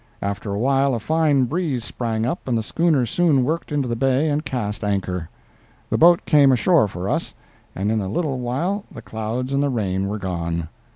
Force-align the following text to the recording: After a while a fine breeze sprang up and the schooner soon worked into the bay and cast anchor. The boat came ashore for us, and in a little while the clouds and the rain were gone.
After 0.23 0.51
a 0.51 0.57
while 0.57 0.95
a 0.95 0.99
fine 0.99 1.45
breeze 1.45 1.83
sprang 1.85 2.25
up 2.25 2.47
and 2.47 2.57
the 2.57 2.63
schooner 2.63 3.05
soon 3.05 3.43
worked 3.43 3.71
into 3.71 3.87
the 3.87 3.95
bay 3.95 4.29
and 4.29 4.43
cast 4.43 4.83
anchor. 4.83 5.29
The 5.91 5.97
boat 5.99 6.25
came 6.25 6.51
ashore 6.51 6.87
for 6.87 7.07
us, 7.07 7.35
and 7.75 7.91
in 7.91 8.01
a 8.01 8.09
little 8.09 8.39
while 8.39 8.83
the 8.91 9.03
clouds 9.03 9.53
and 9.53 9.61
the 9.61 9.69
rain 9.69 10.07
were 10.07 10.17
gone. 10.17 10.69